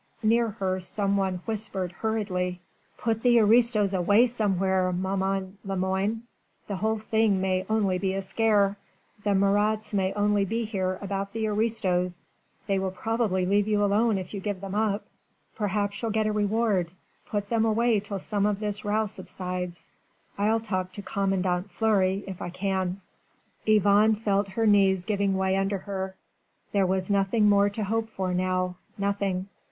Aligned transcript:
Near 0.23 0.49
her 0.49 0.79
some 0.79 1.15
one 1.15 1.41
whispered 1.45 1.91
hurriedly: 1.91 2.59
"Put 2.97 3.21
the 3.21 3.37
aristos 3.37 3.93
away 3.93 4.25
somewhere, 4.25 4.91
maman 4.91 5.59
Lemoine... 5.63 6.23
the 6.65 6.77
whole 6.77 6.97
thing 6.97 7.39
may 7.39 7.67
only 7.69 7.99
be 7.99 8.15
a 8.15 8.23
scare... 8.23 8.77
the 9.23 9.35
Marats 9.35 9.93
may 9.93 10.11
only 10.13 10.43
be 10.43 10.65
here 10.65 10.97
about 11.03 11.33
the 11.33 11.45
aristos... 11.45 12.25
they 12.65 12.79
will 12.79 12.89
probably 12.89 13.45
leave 13.45 13.67
you 13.67 13.83
alone 13.83 14.17
if 14.17 14.33
you 14.33 14.39
give 14.39 14.59
them 14.59 14.73
up... 14.73 15.05
perhaps 15.55 16.01
you'll 16.01 16.09
get 16.09 16.25
a 16.25 16.31
reward.... 16.31 16.89
Put 17.27 17.49
them 17.49 17.63
away 17.63 17.99
till 17.99 18.17
some 18.17 18.47
of 18.47 18.59
this 18.59 18.83
row 18.83 19.05
subsides... 19.05 19.91
I'll 20.35 20.59
talk 20.61 20.93
to 20.93 21.03
commandant 21.03 21.69
Fleury 21.71 22.23
if 22.25 22.41
I 22.41 22.49
can." 22.49 23.01
Yvonne 23.67 24.15
felt 24.15 24.47
her 24.57 24.65
knees 24.65 25.05
giving 25.05 25.37
way 25.37 25.55
under 25.57 25.77
her. 25.77 26.15
There 26.71 26.87
was 26.87 27.11
nothing 27.11 27.47
more 27.47 27.69
to 27.69 27.83
hope 27.83 28.09
for 28.09 28.33
now 28.33 28.77
nothing. 28.97 29.47